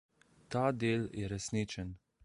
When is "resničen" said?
1.35-1.97